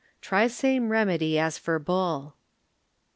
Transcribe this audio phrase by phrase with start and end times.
[0.19, 2.35] Try same remedy as for bull.